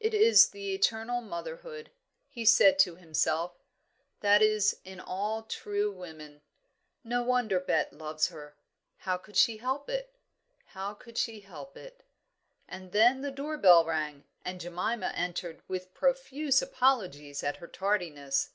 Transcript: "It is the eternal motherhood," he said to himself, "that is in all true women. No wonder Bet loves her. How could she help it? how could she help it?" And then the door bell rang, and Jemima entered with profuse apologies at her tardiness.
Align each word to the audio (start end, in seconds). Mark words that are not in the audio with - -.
"It 0.00 0.14
is 0.14 0.48
the 0.52 0.72
eternal 0.74 1.20
motherhood," 1.20 1.90
he 2.30 2.46
said 2.46 2.78
to 2.78 2.96
himself, 2.96 3.58
"that 4.20 4.40
is 4.40 4.80
in 4.84 5.00
all 5.00 5.42
true 5.42 5.92
women. 5.92 6.40
No 7.04 7.22
wonder 7.22 7.60
Bet 7.60 7.92
loves 7.92 8.28
her. 8.28 8.56
How 9.00 9.18
could 9.18 9.36
she 9.36 9.58
help 9.58 9.90
it? 9.90 10.14
how 10.68 10.94
could 10.94 11.18
she 11.18 11.40
help 11.40 11.76
it?" 11.76 12.04
And 12.66 12.92
then 12.92 13.20
the 13.20 13.30
door 13.30 13.58
bell 13.58 13.84
rang, 13.84 14.24
and 14.46 14.62
Jemima 14.62 15.12
entered 15.14 15.60
with 15.68 15.92
profuse 15.92 16.62
apologies 16.62 17.42
at 17.42 17.58
her 17.58 17.68
tardiness. 17.68 18.52